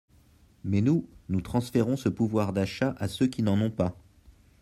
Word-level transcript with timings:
Mais 0.63 0.81
nous, 0.81 1.07
nous 1.29 1.41
transférons 1.41 1.95
ce 1.95 2.09
pouvoir 2.09 2.53
d’achat 2.53 2.95
à 2.97 3.07
ceux 3.07 3.27
qui 3.27 3.43
n’en 3.43 3.61
ont 3.61 3.69
pas. 3.69 3.95